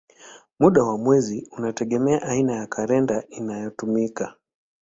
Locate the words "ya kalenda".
2.55-3.23